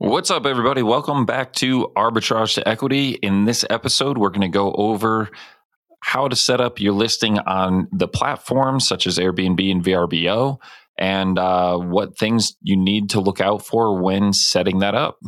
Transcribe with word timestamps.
What's 0.00 0.30
up, 0.30 0.46
everybody? 0.46 0.80
Welcome 0.80 1.26
back 1.26 1.52
to 1.54 1.88
Arbitrage 1.96 2.54
to 2.54 2.68
Equity. 2.68 3.14
In 3.14 3.46
this 3.46 3.64
episode, 3.68 4.16
we're 4.16 4.28
going 4.28 4.42
to 4.42 4.48
go 4.48 4.70
over 4.74 5.28
how 5.98 6.28
to 6.28 6.36
set 6.36 6.60
up 6.60 6.80
your 6.80 6.92
listing 6.92 7.40
on 7.40 7.88
the 7.90 8.06
platforms 8.06 8.86
such 8.86 9.08
as 9.08 9.18
Airbnb 9.18 9.72
and 9.72 9.82
VRBO 9.82 10.58
and 10.98 11.36
uh, 11.36 11.76
what 11.76 12.16
things 12.16 12.56
you 12.62 12.76
need 12.76 13.10
to 13.10 13.20
look 13.20 13.40
out 13.40 13.66
for 13.66 14.00
when 14.00 14.32
setting 14.32 14.78
that 14.78 14.94
up. 14.94 15.18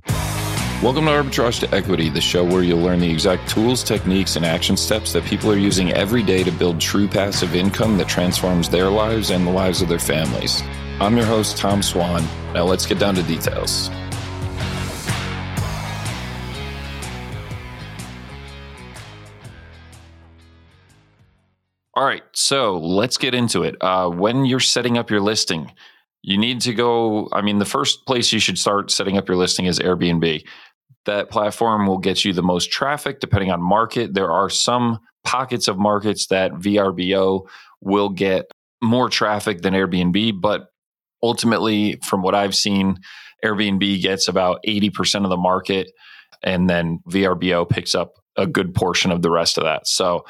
Welcome 0.85 1.07
to 1.07 1.11
Arbitrage 1.11 1.59
to 1.61 1.75
Equity, 1.75 2.09
the 2.09 2.21
show 2.21 2.45
where 2.45 2.63
you'll 2.63 2.79
learn 2.79 3.01
the 3.01 3.11
exact 3.11 3.49
tools, 3.49 3.83
techniques, 3.83 4.37
and 4.37 4.47
action 4.47 4.77
steps 4.77 5.13
that 5.15 5.25
people 5.25 5.51
are 5.51 5.59
using 5.59 5.91
every 5.95 6.23
day 6.23 6.45
to 6.45 6.53
build 6.53 6.81
true 6.81 7.09
passive 7.09 7.57
income 7.57 7.99
that 7.99 8.07
transforms 8.07 8.69
their 8.69 8.89
lives 8.89 9.31
and 9.31 9.45
the 9.45 9.51
lives 9.51 9.83
of 9.83 9.89
their 9.89 9.99
families. 9.99 10.63
I'm 11.01 11.17
your 11.17 11.27
host, 11.27 11.57
Tom 11.57 11.83
Swan. 11.83 12.25
Now 12.55 12.67
let's 12.67 12.87
get 12.87 13.01
down 13.01 13.17
to 13.17 13.23
details. 13.25 13.91
So 22.33 22.79
let's 22.79 23.19
get 23.19 23.35
into 23.35 23.63
it. 23.63 23.77
Uh, 23.81 24.09
when 24.09 24.45
you're 24.45 24.61
setting 24.61 24.99
up 24.99 25.11
your 25.11 25.21
listing, 25.21 25.73
you 26.23 26.37
need 26.37 26.61
to 26.63 26.75
go. 26.75 27.29
I 27.33 27.43
mean, 27.43 27.59
the 27.59 27.65
first 27.65 28.07
place 28.07 28.33
you 28.33 28.41
should 28.41 28.59
start 28.59 28.91
setting 28.91 29.17
up 29.17 29.29
your 29.29 29.37
listing 29.37 29.67
is 29.67 29.79
Airbnb. 29.79 30.45
That 31.07 31.31
platform 31.31 31.87
will 31.87 31.99
get 31.99 32.25
you 32.25 32.33
the 32.33 32.43
most 32.43 32.71
traffic 32.71 33.21
depending 33.21 33.51
on 33.51 33.63
market. 33.63 34.15
There 34.15 34.31
are 34.31 34.51
some 34.51 34.99
pockets 35.25 35.69
of 35.69 35.79
markets 35.79 36.27
that 36.27 36.53
VRBO 36.53 37.47
will 37.81 38.11
get 38.11 38.47
more 38.83 39.09
traffic 39.09 39.63
than 39.63 39.75
Airbnb, 39.75 40.41
but 40.41 40.69
ultimately, 41.23 41.99
from 42.05 42.23
what 42.23 42.35
I've 42.35 42.55
seen, 42.55 42.99
Airbnb 43.45 44.03
gets 44.03 44.29
about 44.29 44.61
80% 44.67 45.25
of 45.25 45.31
the 45.31 45.37
market, 45.37 45.93
and 46.43 46.69
then 46.69 47.01
VRBO 47.09 47.69
picks 47.69 47.95
up 47.95 48.15
a 48.37 48.47
good 48.47 48.75
portion 48.75 49.11
of 49.11 49.23
the 49.23 49.31
rest 49.31 49.59
of 49.59 49.65
that. 49.65 49.87
So, 49.87 50.25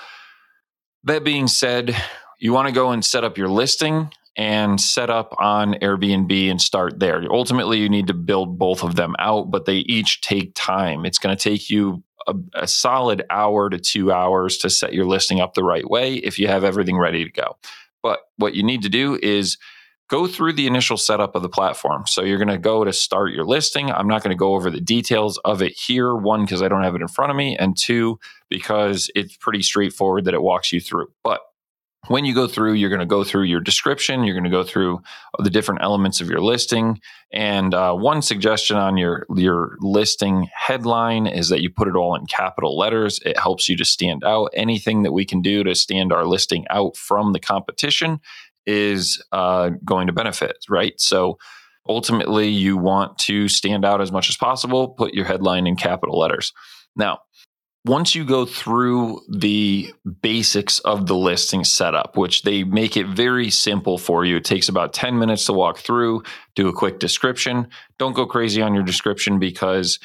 that 1.05 1.25
being 1.25 1.49
said, 1.49 1.97
you 2.39 2.53
want 2.53 2.69
to 2.69 2.75
go 2.75 2.91
and 2.91 3.05
set 3.05 3.25
up 3.25 3.39
your 3.39 3.49
listing 3.49 4.11
and 4.37 4.81
set 4.81 5.11
up 5.11 5.35
on 5.39 5.75
Airbnb 5.75 6.51
and 6.51 6.61
start 6.61 6.99
there. 6.99 7.23
Ultimately, 7.31 7.79
you 7.79 7.89
need 7.89 8.07
to 8.07 8.15
build 8.15 8.59
both 8.59 8.83
of 8.83 8.97
them 8.97 9.15
out, 9.19 9.51
but 9.51 9.65
they 9.67 9.79
each 9.79 10.21
take 10.21 10.53
time. 10.55 11.05
It's 11.05 11.19
going 11.19 11.37
to 11.37 11.43
take 11.43 11.69
you 11.69 12.03
a, 12.27 12.35
a, 12.55 12.67
solid 12.67 13.25
hour 13.31 13.69
to 13.71 13.79
two 13.79 14.13
hours 14.13 14.59
to 14.59 14.71
set 14.71 14.93
your 14.93 15.05
listing 15.07 15.41
up 15.41 15.55
the 15.55 15.65
right 15.65 15.89
way 15.89 16.15
if 16.15 16.39
you 16.39 16.49
have 16.49 16.65
everything 16.65 16.97
ready 16.97 17.25
to 17.25 17.31
go. 17.31 17.57
But 18.03 18.21
what 18.37 18.55
you 18.55 18.63
need 18.63 18.83
to 18.83 18.89
do 18.89 19.19
is 19.23 19.59
go 20.11 20.27
through 20.27 20.53
the 20.53 20.67
initial 20.67 20.97
setup 20.97 21.35
of 21.35 21.43
the 21.43 21.49
platform. 21.49 22.03
So 22.07 22.23
you're 22.23 22.37
going 22.37 22.49
to 22.49 22.59
go 22.59 22.85
to 22.85 22.93
start 22.93 23.33
your 23.33 23.45
listing. 23.45 23.91
I'm 23.91 24.09
not 24.09 24.23
going 24.23 24.35
to 24.35 24.39
go 24.39 24.55
over 24.55 24.69
the 24.69 24.81
details 24.81 25.39
of 25.45 25.63
it 25.63 25.73
here. 25.73 26.15
One, 26.15 26.45
because 26.45 26.63
I 26.63 26.69
don't 26.69 26.83
have 26.83 26.97
it 26.97 27.01
in 27.01 27.09
front 27.09 27.31
of 27.31 27.37
me, 27.37 27.57
and 27.57 27.79
two, 27.79 28.19
because 28.49 29.11
it's 29.15 29.37
pretty 29.37 29.63
straightforward 29.63 30.25
that 30.25 30.35
it 30.35 30.43
walks 30.43 30.73
you 30.73 30.81
through. 30.81 31.07
But 31.23 31.41
when 32.09 32.25
you 32.25 32.35
go 32.35 32.49
through, 32.49 32.73
you're 32.73 32.89
going 32.89 33.01
to 33.01 33.07
go 33.07 33.23
through 33.23 33.45
your 33.45 33.61
description. 33.61 34.25
You're 34.25 34.35
going 34.35 34.45
to 34.45 34.51
go 34.51 34.65
through 34.65 35.01
the 35.39 35.51
different 35.51 35.83
elements 35.83 36.21
of 36.21 36.29
your 36.29 36.41
listing. 36.41 36.99
And 37.33 37.75
uh, 37.75 37.95
one 37.95 38.23
suggestion 38.23 38.77
on 38.77 38.97
your 38.97 39.27
your 39.37 39.77
listing 39.81 40.49
headline 40.55 41.27
is 41.27 41.51
that 41.51 41.61
you 41.61 41.71
put 41.71 41.89
it 41.89 41.95
all 41.95 42.17
in 42.17 42.27
capital 42.27 42.77
letters. 42.77 43.21
It 43.25 43.39
helps 43.39 43.69
you 43.69 43.77
to 43.77 43.85
stand 43.85 44.25
out. 44.25 44.51
Anything 44.55 45.03
that 45.03 45.13
we 45.13 45.25
can 45.25 45.43
do 45.43 45.63
to 45.63 45.75
stand 45.75 46.13
our 46.13 46.25
listing 46.25 46.65
out 46.71 46.97
from 46.97 47.33
the 47.33 47.39
competition 47.39 48.21
is 48.71 49.23
uh, 49.33 49.71
going 49.85 50.07
to 50.07 50.13
benefit, 50.13 50.57
right? 50.69 50.99
So 51.01 51.39
ultimately, 51.89 52.49
you 52.49 52.77
want 52.77 53.19
to 53.19 53.49
stand 53.49 53.85
out 53.85 54.01
as 54.01 54.13
much 54.13 54.29
as 54.29 54.37
possible, 54.37 54.89
put 54.89 55.15
your 55.15 55.25
headline 55.25 55.67
in 55.67 55.77
capital 55.77 56.19
letters. 56.19 56.53
Now, 56.95 57.21
once 57.87 58.15
you 58.15 58.25
go 58.25 58.45
through 58.45 59.23
the 59.31 59.93
basics 60.21 60.81
of 60.81 61.07
the 61.07 61.17
listing 61.17 61.65
setup, 61.65 62.17
which 62.17 62.43
they 62.43 62.63
make 62.63 62.97
it 62.97 63.07
very 63.07 63.51
simple 63.51 63.97
for 63.97 64.25
you, 64.25 64.37
it 64.37 64.45
takes 64.45 64.69
about 64.69 64.93
10 64.93 65.19
minutes 65.19 65.47
to 65.47 65.53
walk 65.55 65.79
through, 65.79 66.23
do 66.55 66.69
a 66.69 66.75
quick 66.75 66.99
description. 66.99 67.67
Don't 67.99 68.13
go 68.13 68.27
crazy 68.27 68.61
on 68.61 68.75
your 68.75 68.85
description 68.85 69.39
because 69.39 69.99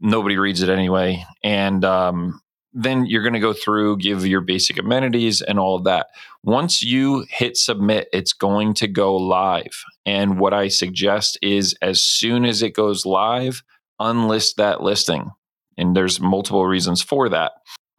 nobody 0.00 0.36
reads 0.36 0.60
it 0.60 0.68
anyway. 0.68 1.24
And 1.44 1.84
um, 1.84 2.40
then 2.72 3.06
you're 3.06 3.22
going 3.22 3.34
to 3.34 3.40
go 3.40 3.52
through, 3.52 3.96
give 3.98 4.26
your 4.26 4.40
basic 4.40 4.78
amenities 4.78 5.40
and 5.40 5.58
all 5.58 5.76
of 5.76 5.84
that. 5.84 6.08
Once 6.42 6.82
you 6.82 7.26
hit 7.28 7.56
submit, 7.56 8.08
it's 8.12 8.32
going 8.32 8.74
to 8.74 8.86
go 8.86 9.16
live. 9.16 9.84
And 10.06 10.38
what 10.38 10.54
I 10.54 10.68
suggest 10.68 11.38
is 11.42 11.74
as 11.82 12.00
soon 12.00 12.44
as 12.44 12.62
it 12.62 12.70
goes 12.70 13.04
live, 13.04 13.62
unlist 14.00 14.54
that 14.56 14.82
listing. 14.82 15.32
And 15.76 15.96
there's 15.96 16.20
multiple 16.20 16.66
reasons 16.66 17.02
for 17.02 17.28
that. 17.28 17.52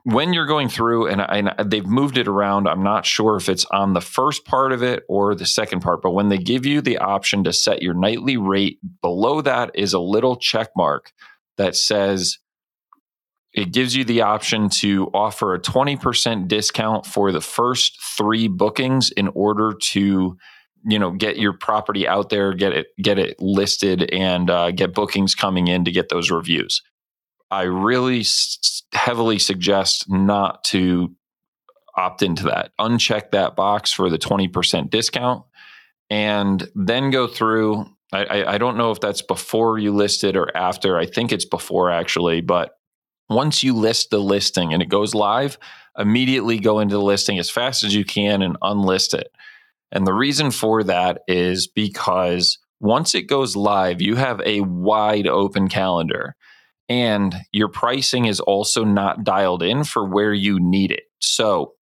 When 0.04 0.34
you're 0.34 0.48
going 0.48 0.70
through, 0.70 1.08
and, 1.08 1.22
and 1.22 1.72
they've 1.72 1.86
moved 1.86 2.18
it 2.18 2.28
around, 2.28 2.68
I'm 2.68 2.82
not 2.82 3.06
sure 3.06 3.36
if 3.36 3.50
it's 3.50 3.66
on 3.66 3.94
the 3.94 4.02
first 4.02 4.46
part 4.46 4.72
of 4.72 4.82
it 4.82 5.03
or 5.08 5.36
the 5.36 5.46
second 5.46 5.82
part, 5.82 6.02
but 6.02 6.12
when 6.12 6.30
they 6.30 6.40
give 6.40 6.66
you 6.66 6.82
the 6.82 6.98
option 6.98 7.44
to 7.44 7.53
set 7.53 7.84
your 7.84 7.94
nightly 7.94 8.36
rate, 8.36 8.80
below 9.02 9.42
that 9.42 9.72
is 9.76 9.94
a 9.94 10.00
little 10.00 10.38
check 10.38 10.70
mark 10.76 11.12
that 11.58 11.76
says 11.76 12.40
it 13.53 13.73
gives 13.73 13.95
you 13.95 14.06
the 14.06 14.22
option 14.22 14.69
to 14.69 15.09
offer 15.13 15.53
a 15.53 15.59
20% 15.59 16.47
discount 16.47 17.06
for 17.06 17.31
the 17.31 17.41
first 17.41 18.01
three 18.17 18.47
bookings 18.47 19.12
in 19.12 19.28
order 19.29 19.73
to 19.73 20.38
you 20.84 20.97
know 20.97 21.12
get 21.12 21.38
your 21.38 21.53
property 21.53 22.07
out 22.07 22.29
there 22.29 22.53
get 22.53 22.73
it 22.73 22.88
get 23.00 23.19
it 23.19 23.40
listed 23.40 24.09
and 24.11 24.50
uh, 24.50 24.72
get 24.72 24.95
bookings 24.95 25.35
coming 25.35 25.67
in 25.67 25.85
to 25.85 25.91
get 25.91 26.09
those 26.09 26.31
reviews. 26.31 26.81
I 27.51 27.63
really 27.63 28.22
s- 28.22 28.84
heavily 28.94 29.38
suggest 29.38 30.09
not 30.09 30.63
to 30.66 31.13
opt 31.97 32.23
into 32.23 32.44
that. 32.44 32.72
Uncheck 32.79 33.31
that 33.31 33.56
box 33.56 33.91
for 33.91 34.09
the 34.09 34.17
20% 34.17 34.90
discount 34.90 35.44
and 36.09 36.67
then 36.73 37.11
go 37.11 37.28
through 37.28 37.85
I, 38.13 38.44
I 38.45 38.57
don't 38.57 38.75
know 38.75 38.91
if 38.91 39.00
that's 39.00 39.22
before 39.22 39.79
you 39.79 39.94
listed 39.94 40.35
or 40.35 40.56
after. 40.57 40.97
I 40.97 41.06
think 41.06 41.31
it's 41.31 41.45
before 41.45 41.90
actually 41.90 42.41
but 42.41 42.72
once 43.31 43.64
you 43.64 43.74
list 43.74 44.09
the 44.09 44.19
listing 44.19 44.74
and 44.74 44.81
it 44.81 44.90
goes 44.90 45.16
live, 45.16 45.58
immediately 45.97 46.59
go 46.59 46.80
into 46.80 46.96
the 46.96 47.02
listing 47.02 47.40
as 47.40 47.50
fast 47.50 47.84
as 47.84 47.94
you 47.96 48.06
can 48.06 48.42
and 48.42 48.59
unlist 48.62 49.14
it. 49.14 49.31
And 49.92 50.08
the 50.08 50.14
reason 50.14 50.52
for 50.52 50.84
that 50.84 51.22
is 51.28 51.68
because 51.68 52.58
once 52.80 53.14
it 53.14 53.24
goes 53.24 53.56
live, 53.56 54.02
you 54.02 54.16
have 54.16 54.41
a 54.46 54.62
wide 54.62 55.28
open 55.28 55.68
calendar 55.68 56.36
and 56.90 57.36
your 57.52 57.68
pricing 57.68 58.25
is 58.25 58.40
also 58.40 58.84
not 58.84 59.24
dialed 59.24 59.64
in 59.64 59.84
for 59.84 60.08
where 60.08 60.34
you 60.34 60.59
need 60.59 60.91
it. 60.91 61.03
So 61.20 61.74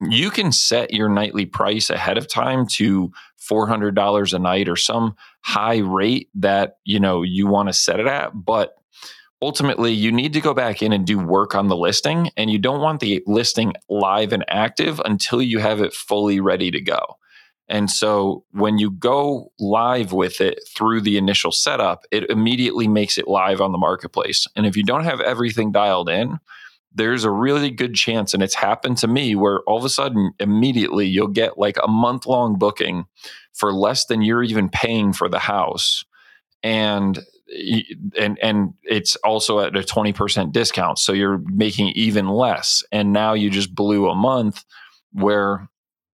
you 0.00 0.30
can 0.30 0.52
set 0.52 0.92
your 0.92 1.08
nightly 1.08 1.46
price 1.46 1.90
ahead 1.90 2.18
of 2.18 2.28
time 2.28 2.66
to 2.66 3.12
$400 3.40 4.32
a 4.32 4.38
night 4.38 4.68
or 4.68 4.76
some 4.76 5.16
high 5.42 5.78
rate 5.78 6.28
that 6.34 6.78
you 6.84 6.98
know 6.98 7.22
you 7.22 7.46
want 7.46 7.68
to 7.68 7.72
set 7.72 8.00
it 8.00 8.06
at 8.06 8.30
but 8.34 8.74
ultimately 9.42 9.92
you 9.92 10.10
need 10.10 10.32
to 10.32 10.40
go 10.40 10.54
back 10.54 10.82
in 10.82 10.92
and 10.92 11.06
do 11.06 11.18
work 11.18 11.54
on 11.54 11.68
the 11.68 11.76
listing 11.76 12.30
and 12.36 12.50
you 12.50 12.58
don't 12.58 12.80
want 12.80 13.00
the 13.00 13.22
listing 13.26 13.72
live 13.88 14.32
and 14.32 14.44
active 14.48 15.00
until 15.04 15.42
you 15.42 15.58
have 15.58 15.80
it 15.80 15.92
fully 15.92 16.40
ready 16.40 16.70
to 16.70 16.80
go. 16.80 17.18
And 17.68 17.90
so 17.90 18.44
when 18.50 18.78
you 18.78 18.90
go 18.90 19.50
live 19.58 20.12
with 20.12 20.40
it 20.40 20.60
through 20.74 21.00
the 21.00 21.16
initial 21.16 21.52
setup 21.52 22.04
it 22.10 22.28
immediately 22.30 22.88
makes 22.88 23.18
it 23.18 23.28
live 23.28 23.60
on 23.60 23.72
the 23.72 23.78
marketplace. 23.78 24.46
And 24.56 24.66
if 24.66 24.76
you 24.76 24.82
don't 24.82 25.04
have 25.04 25.20
everything 25.20 25.72
dialed 25.72 26.08
in 26.08 26.38
there's 26.94 27.24
a 27.24 27.30
really 27.30 27.70
good 27.70 27.94
chance 27.94 28.32
and 28.34 28.42
it's 28.42 28.54
happened 28.54 28.96
to 28.98 29.08
me 29.08 29.34
where 29.34 29.60
all 29.62 29.76
of 29.76 29.84
a 29.84 29.88
sudden 29.88 30.32
immediately 30.38 31.06
you'll 31.06 31.26
get 31.26 31.58
like 31.58 31.76
a 31.82 31.88
month 31.88 32.24
long 32.24 32.56
booking 32.56 33.04
for 33.52 33.72
less 33.72 34.06
than 34.06 34.22
you're 34.22 34.44
even 34.44 34.68
paying 34.68 35.12
for 35.12 35.28
the 35.28 35.40
house. 35.40 36.04
And 36.62 37.18
and 38.18 38.38
and 38.42 38.74
it's 38.82 39.16
also 39.16 39.60
at 39.60 39.76
a 39.76 39.80
20% 39.80 40.52
discount. 40.52 40.98
So 40.98 41.12
you're 41.12 41.38
making 41.44 41.88
even 41.90 42.28
less. 42.28 42.82
And 42.90 43.12
now 43.12 43.34
you 43.34 43.50
just 43.50 43.74
blew 43.74 44.08
a 44.08 44.14
month 44.14 44.64
where 45.12 45.68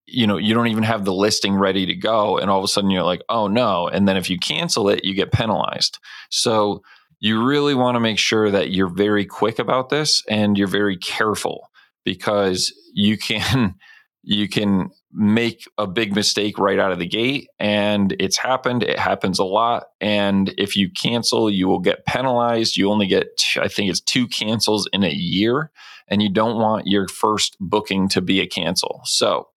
you 0.06 0.26
know 0.26 0.36
you 0.36 0.54
don't 0.54 0.66
even 0.66 0.82
have 0.82 1.04
the 1.04 1.14
listing 1.14 1.54
ready 1.54 1.86
to 1.86 1.94
go. 1.94 2.38
And 2.38 2.50
all 2.50 2.58
of 2.58 2.64
a 2.64 2.68
sudden 2.68 2.90
you're 2.90 3.04
like 3.04 3.22
oh 3.28 3.46
no. 3.46 3.88
And 3.88 4.08
then 4.08 4.16
if 4.16 4.28
you 4.28 4.38
cancel 4.38 4.88
it 4.88 5.04
you 5.04 5.14
get 5.14 5.32
penalized. 5.32 5.98
So 6.30 6.82
you 7.20 7.44
really 7.44 7.74
want 7.74 7.96
to 7.96 8.00
make 8.00 8.18
sure 8.18 8.50
that 8.50 8.70
you're 8.70 8.88
very 8.88 9.26
quick 9.26 9.58
about 9.58 9.90
this 9.90 10.22
and 10.28 10.56
you're 10.56 10.66
very 10.66 10.96
careful 10.96 11.68
because 12.04 12.72
you 12.94 13.16
can 13.16 13.74
you 14.22 14.48
can 14.48 14.90
make 15.12 15.64
a 15.76 15.86
big 15.86 16.14
mistake 16.14 16.58
right 16.58 16.78
out 16.78 16.92
of 16.92 16.98
the 16.98 17.06
gate 17.06 17.48
and 17.58 18.14
it's 18.20 18.36
happened. 18.36 18.82
It 18.82 18.98
happens 18.98 19.38
a 19.38 19.44
lot 19.44 19.88
and 20.00 20.54
if 20.56 20.76
you 20.76 20.90
cancel 20.90 21.50
you 21.50 21.68
will 21.68 21.80
get 21.80 22.06
penalized. 22.06 22.76
You 22.76 22.90
only 22.90 23.06
get 23.06 23.56
i 23.56 23.68
think 23.68 23.90
it's 23.90 24.00
two 24.00 24.28
cancels 24.28 24.88
in 24.92 25.02
a 25.02 25.10
year 25.10 25.70
and 26.08 26.22
you 26.22 26.28
don't 26.28 26.60
want 26.60 26.86
your 26.86 27.08
first 27.08 27.56
booking 27.60 28.08
to 28.10 28.20
be 28.20 28.40
a 28.40 28.46
cancel. 28.46 29.00
So 29.04 29.48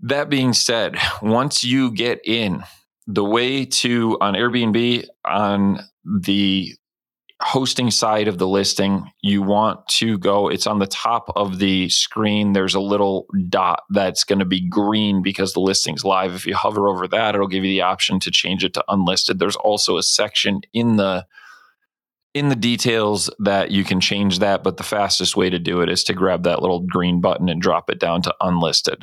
that 0.00 0.28
being 0.28 0.52
said 0.52 0.96
once 1.22 1.64
you 1.64 1.90
get 1.90 2.20
in 2.24 2.62
the 3.06 3.24
way 3.24 3.64
to 3.64 4.18
on 4.20 4.34
Airbnb 4.34 5.06
on 5.24 5.80
the 6.04 6.74
hosting 7.40 7.90
side 7.90 8.26
of 8.26 8.38
the 8.38 8.48
listing, 8.48 9.10
you 9.22 9.42
want 9.42 9.86
to 9.86 10.18
go, 10.18 10.48
it's 10.48 10.66
on 10.66 10.80
the 10.80 10.86
top 10.86 11.30
of 11.36 11.58
the 11.58 11.88
screen. 11.88 12.52
There's 12.52 12.74
a 12.74 12.80
little 12.80 13.26
dot 13.48 13.84
that's 13.90 14.24
going 14.24 14.40
to 14.40 14.44
be 14.44 14.68
green 14.68 15.22
because 15.22 15.52
the 15.52 15.60
listing's 15.60 16.04
live. 16.04 16.34
If 16.34 16.46
you 16.46 16.54
hover 16.54 16.88
over 16.88 17.06
that, 17.08 17.34
it'll 17.34 17.46
give 17.46 17.64
you 17.64 17.70
the 17.70 17.82
option 17.82 18.18
to 18.20 18.30
change 18.30 18.64
it 18.64 18.74
to 18.74 18.84
unlisted. 18.88 19.38
There's 19.38 19.56
also 19.56 19.98
a 19.98 20.02
section 20.02 20.62
in 20.72 20.96
the 20.96 21.26
in 22.34 22.50
the 22.50 22.56
details 22.56 23.30
that 23.38 23.70
you 23.70 23.84
can 23.84 24.00
change 24.00 24.38
that, 24.38 24.62
but 24.62 24.76
the 24.76 24.82
fastest 24.82 25.34
way 25.36 25.48
to 25.48 25.58
do 25.58 25.80
it 25.80 25.88
is 25.88 26.04
to 26.04 26.14
grab 26.14 26.42
that 26.44 26.60
little 26.60 26.80
green 26.80 27.20
button 27.20 27.48
and 27.48 27.60
drop 27.60 27.88
it 27.88 27.98
down 27.98 28.20
to 28.22 28.34
unlisted. 28.40 29.02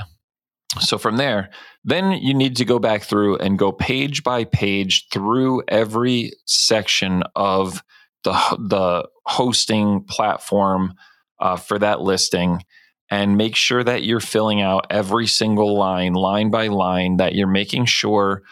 So 0.79 0.97
from 0.97 1.17
there, 1.17 1.49
then 1.83 2.11
you 2.11 2.33
need 2.33 2.55
to 2.57 2.65
go 2.65 2.79
back 2.79 3.03
through 3.03 3.37
and 3.37 3.57
go 3.57 3.71
page 3.71 4.23
by 4.23 4.43
page 4.43 5.07
through 5.11 5.63
every 5.67 6.33
section 6.45 7.23
of 7.35 7.83
the 8.25 8.33
the 8.59 9.07
hosting 9.25 10.03
platform 10.03 10.93
uh, 11.39 11.55
for 11.55 11.79
that 11.79 12.01
listing 12.01 12.63
and 13.09 13.37
make 13.37 13.55
sure 13.55 13.83
that 13.83 14.03
you're 14.03 14.19
filling 14.19 14.61
out 14.61 14.87
every 14.89 15.27
single 15.27 15.77
line 15.77 16.13
line 16.13 16.49
by 16.49 16.67
line 16.67 17.17
that 17.17 17.35
you're 17.35 17.47
making 17.47 17.85
sure 17.85 18.43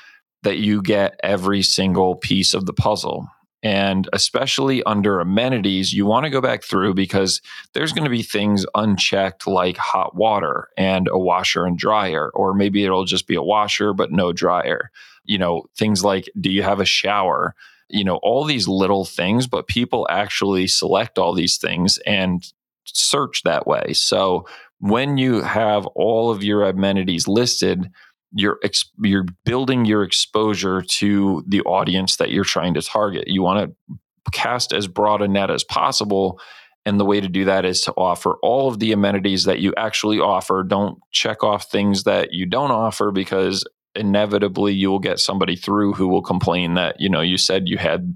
that 0.44 0.58
you 0.58 0.82
get 0.82 1.20
every 1.24 1.62
single 1.62 2.16
piece 2.16 2.54
of 2.54 2.66
the 2.66 2.74
puzzle 2.74 3.28
and 3.64 4.10
especially 4.12 4.84
under 4.84 5.22
amenities, 5.22 5.94
you 5.94 6.06
want 6.06 6.26
to 6.26 6.30
go 6.30 6.42
back 6.42 6.64
through 6.64 6.94
because 6.94 7.42
there's 7.74 7.94
going 7.94 8.04
to 8.04 8.10
be 8.10 8.22
things 8.22 8.66
unchecked 8.76 9.48
like 9.48 9.78
hot 9.78 10.16
water 10.16 10.68
and 10.78 11.08
a 11.08 11.18
washer 11.18 11.66
and 11.66 11.78
dryer, 11.78 12.30
or 12.34 12.54
maybe 12.54 12.84
it'll 12.84 13.06
just 13.06 13.26
be 13.26 13.36
a 13.36 13.42
washer 13.42 13.94
but 13.94 14.12
no 14.12 14.34
dryer. 14.34 14.92
You 15.24 15.38
know, 15.38 15.64
things 15.78 16.04
like 16.04 16.30
do 16.40 16.52
you 16.52 16.62
have 16.62 16.82
a 16.82 16.86
shower? 16.86 17.56
You 17.94 18.04
know, 18.04 18.20
all 18.24 18.44
these 18.44 18.68
little 18.68 19.06
things, 19.06 19.48
but 19.48 19.68
people 19.68 20.08
actually 20.10 20.68
select 20.68 21.18
all 21.18 21.34
these 21.34 21.58
things 21.58 22.00
and 22.06 22.44
search 22.86 23.44
that 23.44 23.68
way. 23.68 23.94
So 23.94 24.48
when 24.80 25.18
you 25.18 25.42
have 25.42 25.86
all 25.88 26.32
of 26.32 26.44
your 26.44 26.64
amenities 26.64 27.28
listed, 27.28 27.90
you're 28.34 28.60
ex- 28.64 28.92
you're 29.02 29.26
building 29.46 29.86
your 29.86 30.04
exposure 30.04 30.82
to 30.82 31.44
the 31.48 31.62
audience 31.62 32.18
that 32.18 32.32
you're 32.32 32.44
trying 32.44 32.74
to 32.74 32.82
target. 32.82 33.28
You 33.28 33.44
want 33.44 33.70
to 33.70 33.98
cast 34.32 34.74
as 34.74 34.88
broad 34.88 35.22
a 35.22 35.28
net 35.28 35.52
as 35.52 35.64
possible. 35.64 36.40
And 36.86 37.00
the 37.00 37.06
way 37.06 37.22
to 37.22 37.30
do 37.30 37.46
that 37.46 37.64
is 37.64 37.82
to 37.82 37.94
offer 37.94 38.38
all 38.44 38.68
of 38.68 38.80
the 38.80 38.92
amenities 38.92 39.46
that 39.46 39.60
you 39.60 39.74
actually 39.78 40.20
offer. 40.20 40.64
Don't 40.64 41.00
check 41.12 41.44
off 41.44 41.72
things 41.72 42.04
that 42.04 42.34
you 42.34 42.46
don't 42.46 42.72
offer 42.72 43.12
because 43.12 43.64
inevitably 43.96 44.74
you 44.74 44.90
will 44.90 45.00
get 45.00 45.20
somebody 45.20 45.56
through 45.56 45.94
who 45.94 46.08
will 46.08 46.22
complain 46.22 46.74
that, 46.76 47.00
you 47.00 47.10
know, 47.10 47.22
you 47.22 47.38
said 47.38 47.68
you 47.68 47.78
had 47.78 48.16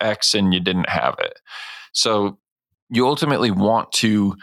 X 0.00 0.34
and 0.34 0.52
you 0.52 0.60
didn't 0.60 0.88
have 0.88 1.16
it. 1.18 1.38
So 1.92 2.38
you 2.90 3.06
ultimately 3.06 3.50
want 3.50 3.92
to 3.92 4.36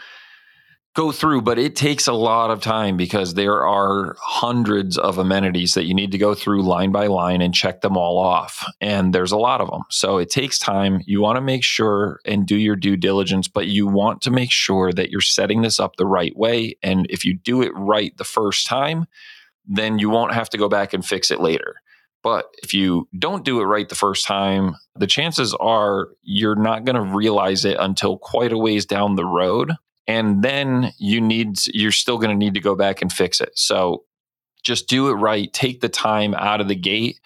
go 0.96 1.12
through, 1.12 1.40
but 1.40 1.58
it 1.58 1.76
takes 1.76 2.08
a 2.08 2.12
lot 2.12 2.50
of 2.50 2.60
time 2.60 2.96
because 2.96 3.34
there 3.34 3.64
are 3.64 4.16
hundreds 4.20 4.98
of 4.98 5.18
amenities 5.18 5.74
that 5.74 5.84
you 5.84 5.94
need 5.94 6.10
to 6.10 6.18
go 6.18 6.34
through 6.34 6.62
line 6.62 6.90
by 6.90 7.06
line 7.06 7.40
and 7.40 7.54
check 7.54 7.80
them 7.80 7.96
all 7.96 8.18
off. 8.18 8.66
And 8.80 9.14
there's 9.14 9.30
a 9.30 9.38
lot 9.38 9.60
of 9.60 9.70
them. 9.70 9.82
So 9.88 10.18
it 10.18 10.30
takes 10.30 10.58
time. 10.58 11.00
You 11.06 11.20
want 11.20 11.36
to 11.36 11.42
make 11.42 11.62
sure 11.62 12.18
and 12.24 12.44
do 12.44 12.56
your 12.56 12.74
due 12.74 12.96
diligence, 12.96 13.46
but 13.46 13.68
you 13.68 13.86
want 13.86 14.20
to 14.22 14.32
make 14.32 14.50
sure 14.50 14.92
that 14.92 15.10
you're 15.10 15.20
setting 15.20 15.62
this 15.62 15.78
up 15.78 15.94
the 15.94 16.06
right 16.06 16.36
way. 16.36 16.76
And 16.82 17.06
if 17.08 17.24
you 17.24 17.34
do 17.34 17.62
it 17.62 17.72
right 17.76 18.16
the 18.16 18.24
first 18.24 18.66
time, 18.66 19.06
then 19.66 19.98
you 19.98 20.10
won't 20.10 20.34
have 20.34 20.50
to 20.50 20.58
go 20.58 20.68
back 20.68 20.92
and 20.92 21.04
fix 21.04 21.30
it 21.30 21.40
later. 21.40 21.76
But 22.22 22.46
if 22.62 22.74
you 22.74 23.08
don't 23.18 23.44
do 23.44 23.60
it 23.60 23.64
right 23.64 23.88
the 23.88 23.94
first 23.94 24.26
time, 24.26 24.76
the 24.94 25.06
chances 25.06 25.54
are 25.54 26.08
you're 26.22 26.56
not 26.56 26.84
going 26.84 26.96
to 26.96 27.16
realize 27.16 27.64
it 27.64 27.78
until 27.80 28.18
quite 28.18 28.52
a 28.52 28.58
ways 28.58 28.84
down 28.84 29.16
the 29.16 29.24
road 29.24 29.72
and 30.06 30.42
then 30.42 30.92
you 30.98 31.20
need 31.20 31.58
you're 31.72 31.92
still 31.92 32.18
going 32.18 32.30
to 32.30 32.36
need 32.36 32.54
to 32.54 32.60
go 32.60 32.74
back 32.74 33.00
and 33.00 33.12
fix 33.12 33.40
it. 33.40 33.52
So 33.54 34.04
just 34.62 34.88
do 34.88 35.08
it 35.08 35.14
right 35.14 35.50
take 35.52 35.80
the 35.80 35.88
time 35.88 36.34
out 36.34 36.60
of 36.60 36.68
the 36.68 36.74
gate. 36.74 37.20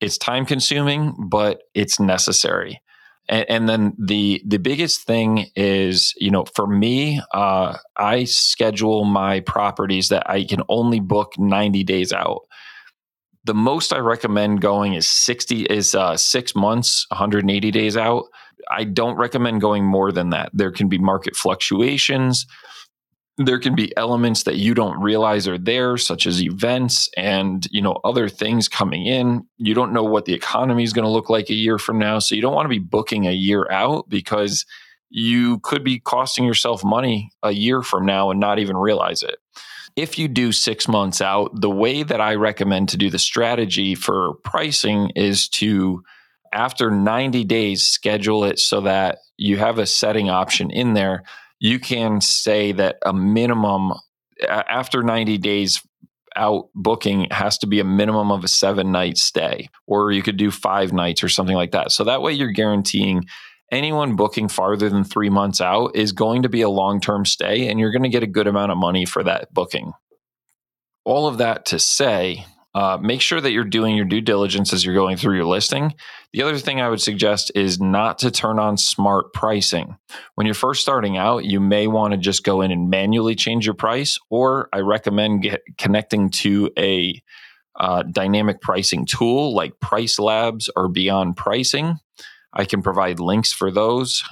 It's 0.00 0.18
time 0.18 0.46
consuming 0.46 1.14
but 1.28 1.62
it's 1.74 1.98
necessary 1.98 2.80
and, 3.28 3.46
and 3.48 3.68
then 3.68 3.94
the 3.98 4.42
the 4.46 4.58
biggest 4.58 5.02
thing 5.02 5.46
is 5.54 6.14
you 6.16 6.30
know 6.30 6.44
for 6.54 6.66
me 6.66 7.20
uh, 7.32 7.76
i 7.96 8.24
schedule 8.24 9.04
my 9.04 9.40
properties 9.40 10.08
that 10.08 10.28
i 10.28 10.44
can 10.44 10.62
only 10.68 11.00
book 11.00 11.32
90 11.38 11.84
days 11.84 12.12
out 12.12 12.42
the 13.44 13.54
most 13.54 13.92
i 13.92 13.98
recommend 13.98 14.60
going 14.60 14.94
is 14.94 15.06
60 15.06 15.62
is 15.64 15.94
uh, 15.94 16.16
six 16.16 16.54
months 16.54 17.06
180 17.10 17.70
days 17.70 17.96
out 17.96 18.24
I 18.70 18.84
don't 18.84 19.16
recommend 19.16 19.60
going 19.60 19.84
more 19.84 20.12
than 20.12 20.30
that. 20.30 20.50
There 20.52 20.72
can 20.72 20.88
be 20.88 20.98
market 20.98 21.36
fluctuations. 21.36 22.46
There 23.38 23.58
can 23.58 23.74
be 23.74 23.94
elements 23.96 24.44
that 24.44 24.56
you 24.56 24.72
don't 24.72 24.98
realize 25.00 25.46
are 25.46 25.58
there, 25.58 25.98
such 25.98 26.26
as 26.26 26.42
events 26.42 27.10
and 27.16 27.66
you 27.70 27.82
know 27.82 28.00
other 28.04 28.28
things 28.28 28.68
coming 28.68 29.06
in. 29.06 29.46
You 29.58 29.74
don't 29.74 29.92
know 29.92 30.04
what 30.04 30.24
the 30.24 30.34
economy 30.34 30.84
is 30.84 30.92
going 30.92 31.04
to 31.04 31.10
look 31.10 31.28
like 31.28 31.50
a 31.50 31.54
year 31.54 31.78
from 31.78 31.98
now, 31.98 32.18
so 32.18 32.34
you 32.34 32.40
don't 32.40 32.54
want 32.54 32.64
to 32.64 32.70
be 32.70 32.78
booking 32.78 33.26
a 33.26 33.32
year 33.32 33.70
out 33.70 34.08
because 34.08 34.64
you 35.10 35.58
could 35.60 35.84
be 35.84 36.00
costing 36.00 36.44
yourself 36.44 36.82
money 36.82 37.30
a 37.42 37.52
year 37.52 37.82
from 37.82 38.06
now 38.06 38.30
and 38.30 38.40
not 38.40 38.58
even 38.58 38.76
realize 38.76 39.22
it. 39.22 39.36
If 39.96 40.18
you 40.18 40.28
do 40.28 40.52
six 40.52 40.88
months 40.88 41.20
out, 41.20 41.58
the 41.60 41.70
way 41.70 42.02
that 42.02 42.20
I 42.20 42.34
recommend 42.34 42.90
to 42.90 42.96
do 42.96 43.08
the 43.08 43.18
strategy 43.18 43.94
for 43.94 44.34
pricing 44.44 45.10
is 45.14 45.48
to 45.50 46.02
after 46.52 46.90
90 46.90 47.44
days, 47.44 47.86
schedule 47.86 48.44
it 48.44 48.58
so 48.58 48.80
that 48.82 49.18
you 49.36 49.58
have 49.58 49.78
a 49.78 49.86
setting 49.86 50.30
option 50.30 50.70
in 50.70 50.94
there. 50.94 51.22
You 51.58 51.78
can 51.78 52.20
say 52.20 52.72
that 52.72 52.96
a 53.04 53.12
minimum 53.12 53.94
after 54.48 55.02
90 55.02 55.38
days 55.38 55.82
out 56.36 56.68
booking 56.74 57.26
has 57.30 57.56
to 57.58 57.66
be 57.66 57.80
a 57.80 57.84
minimum 57.84 58.30
of 58.30 58.44
a 58.44 58.48
seven 58.48 58.92
night 58.92 59.16
stay, 59.16 59.68
or 59.86 60.12
you 60.12 60.22
could 60.22 60.36
do 60.36 60.50
five 60.50 60.92
nights 60.92 61.24
or 61.24 61.28
something 61.28 61.56
like 61.56 61.72
that. 61.72 61.92
So 61.92 62.04
that 62.04 62.22
way 62.22 62.32
you're 62.32 62.52
guaranteeing 62.52 63.24
anyone 63.72 64.16
booking 64.16 64.48
farther 64.48 64.88
than 64.88 65.04
three 65.04 65.30
months 65.30 65.60
out 65.60 65.96
is 65.96 66.12
going 66.12 66.42
to 66.42 66.48
be 66.48 66.60
a 66.60 66.68
long 66.68 67.00
term 67.00 67.24
stay 67.24 67.68
and 67.68 67.80
you're 67.80 67.90
going 67.90 68.02
to 68.02 68.08
get 68.08 68.22
a 68.22 68.28
good 68.28 68.46
amount 68.46 68.72
of 68.72 68.78
money 68.78 69.04
for 69.04 69.24
that 69.24 69.52
booking. 69.52 69.92
All 71.04 71.26
of 71.26 71.38
that 71.38 71.66
to 71.66 71.78
say, 71.78 72.44
uh, 72.76 72.98
make 73.00 73.22
sure 73.22 73.40
that 73.40 73.52
you're 73.52 73.64
doing 73.64 73.96
your 73.96 74.04
due 74.04 74.20
diligence 74.20 74.70
as 74.70 74.84
you're 74.84 74.94
going 74.94 75.16
through 75.16 75.34
your 75.34 75.46
listing. 75.46 75.94
The 76.34 76.42
other 76.42 76.58
thing 76.58 76.78
I 76.78 76.90
would 76.90 77.00
suggest 77.00 77.50
is 77.54 77.80
not 77.80 78.18
to 78.18 78.30
turn 78.30 78.58
on 78.58 78.76
smart 78.76 79.32
pricing. 79.32 79.96
When 80.34 80.46
you're 80.46 80.52
first 80.52 80.82
starting 80.82 81.16
out, 81.16 81.46
you 81.46 81.58
may 81.58 81.86
want 81.86 82.12
to 82.12 82.18
just 82.18 82.44
go 82.44 82.60
in 82.60 82.70
and 82.70 82.90
manually 82.90 83.34
change 83.34 83.64
your 83.64 83.74
price, 83.74 84.18
or 84.28 84.68
I 84.74 84.80
recommend 84.80 85.40
get, 85.40 85.62
connecting 85.78 86.28
to 86.28 86.70
a 86.78 87.22
uh, 87.80 88.02
dynamic 88.02 88.60
pricing 88.60 89.06
tool 89.06 89.54
like 89.54 89.80
PriceLabs 89.80 90.68
or 90.76 90.88
Beyond 90.88 91.34
Pricing. 91.38 91.96
I 92.52 92.66
can 92.66 92.82
provide 92.82 93.20
links 93.20 93.54
for 93.54 93.70
those, 93.70 94.22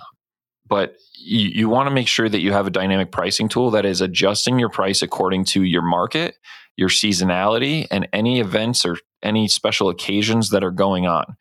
but 0.66 0.96
you, 1.14 1.48
you 1.48 1.68
want 1.70 1.88
to 1.88 1.94
make 1.94 2.08
sure 2.08 2.28
that 2.28 2.40
you 2.40 2.52
have 2.52 2.66
a 2.66 2.70
dynamic 2.70 3.10
pricing 3.10 3.48
tool 3.48 3.70
that 3.70 3.86
is 3.86 4.02
adjusting 4.02 4.58
your 4.58 4.68
price 4.68 5.00
according 5.00 5.46
to 5.46 5.62
your 5.62 5.80
market 5.80 6.36
your 6.76 6.88
seasonality 6.88 7.86
and 7.90 8.08
any 8.12 8.40
events 8.40 8.84
or 8.84 8.96
any 9.22 9.48
special 9.48 9.88
occasions 9.88 10.50
that 10.50 10.64
are 10.64 10.70
going 10.70 11.06
on. 11.06 11.36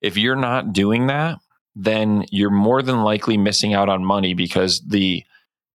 If 0.00 0.16
you're 0.16 0.36
not 0.36 0.72
doing 0.72 1.06
that, 1.08 1.38
then 1.74 2.24
you're 2.30 2.50
more 2.50 2.82
than 2.82 3.02
likely 3.02 3.36
missing 3.36 3.74
out 3.74 3.88
on 3.88 4.04
money 4.04 4.34
because 4.34 4.80
the 4.80 5.22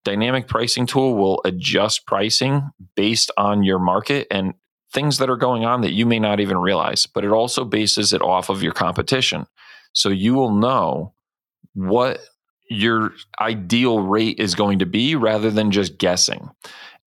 dynamic 0.06 0.48
pricing 0.48 0.86
tool 0.86 1.16
will 1.16 1.42
adjust 1.44 2.06
pricing 2.06 2.70
based 2.96 3.32
on 3.38 3.64
your 3.64 3.80
market 3.80 4.28
and 4.32 4.54
things 4.94 5.18
that 5.18 5.30
are 5.30 5.38
going 5.38 5.66
on 5.66 5.82
that 5.82 5.94
you 5.94 6.06
may 6.06 6.20
not 6.20 6.40
even 6.40 6.58
realize, 6.58 7.06
but 7.06 7.24
it 7.24 7.32
also 7.32 7.66
bases 7.66 8.14
it 8.14 8.22
off 8.22 8.50
of 8.50 8.64
your 8.64 8.74
competition. 8.74 9.46
So 9.94 10.10
you 10.10 10.34
will 10.34 10.54
know 10.54 11.14
what 11.74 12.20
your 12.70 13.12
ideal 13.40 14.00
rate 14.00 14.40
is 14.40 14.56
going 14.56 14.80
to 14.80 14.86
be 14.86 15.16
rather 15.16 15.52
than 15.52 15.72
just 15.72 15.98
guessing. 15.98 16.50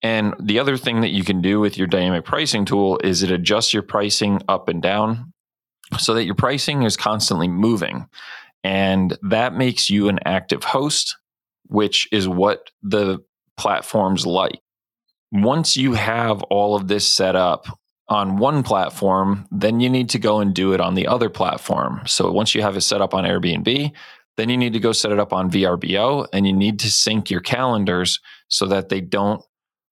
And 0.03 0.35
the 0.37 0.59
other 0.59 0.75
thing 0.75 1.01
that 1.01 1.11
you 1.11 1.23
can 1.23 1.41
do 1.41 1.61
with 1.61 1.77
your 1.77 1.87
dynamic 1.87 2.25
pricing 2.25 2.65
tool 2.65 2.99
is 3.03 3.23
it 3.23 3.31
adjusts 3.31 3.73
your 3.73 3.83
pricing 3.83 4.41
up 4.49 4.67
and 4.67 4.81
down 4.81 5.33
so 5.97 6.13
that 6.13 6.25
your 6.25 6.35
pricing 6.35 6.83
is 6.83 6.97
constantly 6.97 7.47
moving. 7.47 8.07
And 8.65 9.17
that 9.21 9.55
makes 9.55 9.89
you 9.89 10.09
an 10.09 10.19
active 10.25 10.63
host, 10.63 11.15
which 11.67 12.07
is 12.11 12.27
what 12.27 12.69
the 12.81 13.19
platforms 13.57 14.25
like. 14.25 14.59
Once 15.31 15.77
you 15.77 15.93
have 15.93 16.43
all 16.43 16.75
of 16.75 16.87
this 16.87 17.07
set 17.07 17.35
up 17.35 17.65
on 18.09 18.37
one 18.37 18.61
platform, 18.61 19.47
then 19.51 19.79
you 19.79 19.89
need 19.89 20.09
to 20.09 20.19
go 20.19 20.39
and 20.39 20.53
do 20.53 20.73
it 20.73 20.81
on 20.81 20.95
the 20.95 21.07
other 21.07 21.29
platform. 21.29 22.01
So 22.05 22.31
once 22.31 22.53
you 22.53 22.61
have 22.61 22.75
it 22.75 22.81
set 22.81 23.01
up 23.01 23.13
on 23.13 23.23
Airbnb, 23.23 23.91
then 24.35 24.49
you 24.49 24.57
need 24.57 24.73
to 24.73 24.79
go 24.79 24.91
set 24.91 25.11
it 25.11 25.19
up 25.19 25.31
on 25.31 25.49
VRBO 25.49 26.27
and 26.33 26.45
you 26.45 26.53
need 26.53 26.79
to 26.79 26.91
sync 26.91 27.29
your 27.29 27.39
calendars 27.39 28.19
so 28.49 28.65
that 28.67 28.89
they 28.89 28.99
don't 29.01 29.43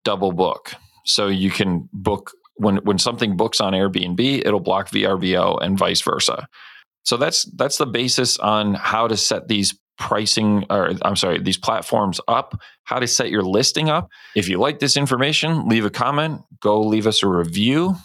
double 0.03 0.31
book. 0.31 0.73
So 1.05 1.27
you 1.27 1.51
can 1.51 1.89
book 1.93 2.31
when 2.55 2.77
when 2.77 2.99
something 2.99 3.37
books 3.37 3.61
on 3.61 3.73
Airbnb, 3.73 4.45
it'll 4.45 4.59
block 4.59 4.89
VRBO 4.89 5.61
and 5.61 5.77
vice 5.77 6.01
versa. 6.01 6.47
So 7.03 7.17
that's 7.17 7.45
that's 7.55 7.77
the 7.77 7.85
basis 7.85 8.37
on 8.37 8.73
how 8.75 9.07
to 9.07 9.17
set 9.17 9.47
these 9.47 9.77
pricing 9.97 10.65
or 10.69 10.93
I'm 11.03 11.15
sorry, 11.15 11.39
these 11.39 11.57
platforms 11.57 12.19
up, 12.27 12.59
how 12.83 12.99
to 12.99 13.07
set 13.07 13.29
your 13.29 13.43
listing 13.43 13.89
up. 13.89 14.09
If 14.35 14.47
you 14.47 14.57
like 14.57 14.79
this 14.79 14.97
information, 14.97 15.67
leave 15.67 15.85
a 15.85 15.89
comment, 15.89 16.41
go 16.61 16.81
leave 16.81 17.07
us 17.07 17.23
a 17.23 17.27
review. 17.27 17.95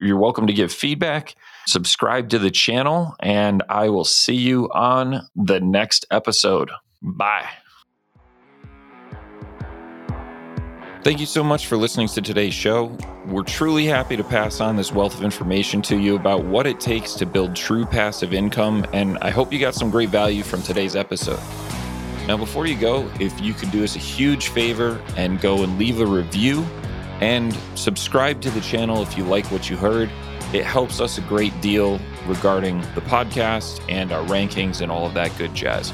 You're 0.00 0.18
welcome 0.18 0.46
to 0.48 0.52
give 0.52 0.72
feedback. 0.72 1.36
Subscribe 1.66 2.28
to 2.30 2.38
the 2.40 2.50
channel, 2.50 3.14
and 3.20 3.62
I 3.68 3.88
will 3.88 4.04
see 4.04 4.34
you 4.34 4.68
on 4.72 5.28
the 5.36 5.60
next 5.60 6.06
episode. 6.10 6.72
Bye. 7.00 7.61
Thank 11.02 11.18
you 11.18 11.26
so 11.26 11.42
much 11.42 11.66
for 11.66 11.76
listening 11.76 12.06
to 12.06 12.22
today's 12.22 12.54
show. 12.54 12.96
We're 13.26 13.42
truly 13.42 13.86
happy 13.86 14.16
to 14.16 14.22
pass 14.22 14.60
on 14.60 14.76
this 14.76 14.92
wealth 14.92 15.18
of 15.18 15.24
information 15.24 15.82
to 15.82 15.98
you 15.98 16.14
about 16.14 16.44
what 16.44 16.64
it 16.64 16.78
takes 16.78 17.14
to 17.14 17.26
build 17.26 17.56
true 17.56 17.84
passive 17.84 18.32
income, 18.32 18.86
and 18.92 19.18
I 19.18 19.30
hope 19.30 19.52
you 19.52 19.58
got 19.58 19.74
some 19.74 19.90
great 19.90 20.10
value 20.10 20.44
from 20.44 20.62
today's 20.62 20.94
episode. 20.94 21.40
Now, 22.28 22.36
before 22.36 22.66
you 22.66 22.78
go, 22.78 23.10
if 23.18 23.40
you 23.40 23.52
could 23.52 23.72
do 23.72 23.82
us 23.82 23.96
a 23.96 23.98
huge 23.98 24.50
favor 24.50 25.02
and 25.16 25.40
go 25.40 25.64
and 25.64 25.76
leave 25.76 25.98
a 25.98 26.06
review 26.06 26.62
and 27.20 27.52
subscribe 27.74 28.40
to 28.42 28.50
the 28.50 28.60
channel 28.60 29.02
if 29.02 29.18
you 29.18 29.24
like 29.24 29.46
what 29.46 29.68
you 29.68 29.76
heard, 29.76 30.08
it 30.52 30.64
helps 30.64 31.00
us 31.00 31.18
a 31.18 31.22
great 31.22 31.60
deal 31.60 31.98
regarding 32.28 32.80
the 32.94 33.00
podcast 33.00 33.84
and 33.88 34.12
our 34.12 34.24
rankings 34.26 34.80
and 34.80 34.92
all 34.92 35.04
of 35.04 35.14
that 35.14 35.36
good 35.36 35.52
jazz. 35.52 35.92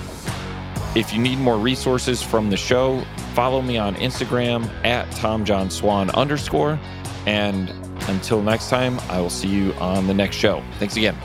If 0.99 1.15
you 1.15 1.23
need 1.23 1.39
more 1.39 1.57
resources 1.57 2.25
from 2.25 2.51
the 2.51 2.57
show, 2.57 3.05
follow 3.33 3.63
me 3.63 3.79
on 3.79 3.95
Instagram 3.95 4.69
at 4.85 5.07
TomJohnSwan 5.11 6.13
underscore. 6.15 6.77
And 7.25 7.71
until 8.09 8.43
next 8.43 8.69
time, 8.69 8.99
I 9.09 9.21
will 9.21 9.31
see 9.31 9.47
you 9.47 9.75
on 9.75 10.09
the 10.09 10.15
next 10.15 10.35
show. 10.35 10.61
Thanks 10.81 10.97
again. 10.97 11.17